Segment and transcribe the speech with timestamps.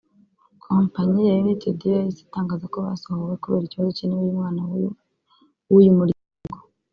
[0.65, 4.61] Kompanyi ya United yo yahise itangaza ko basohowe kubera ikibazo cy’intebe y’umwana
[5.69, 6.57] w’uyu muryango